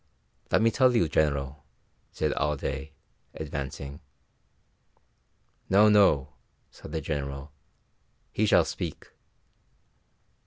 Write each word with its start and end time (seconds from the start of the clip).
"Let 0.49 0.63
me 0.63 0.71
tell 0.71 0.95
you, 0.95 1.07
General," 1.07 1.63
said 2.11 2.33
Alday, 2.33 2.93
advancing. 3.35 3.99
"No, 5.69 5.89
no," 5.89 6.33
said 6.71 6.91
the 6.91 7.01
General; 7.01 7.51
"he 8.31 8.47
shall 8.47 8.65
speak." 8.65 9.11